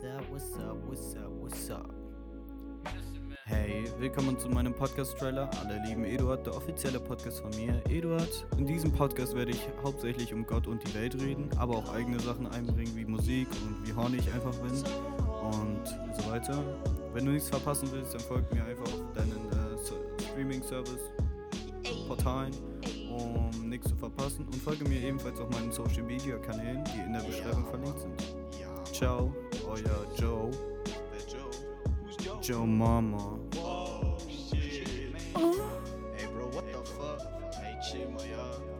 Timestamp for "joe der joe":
30.16-31.50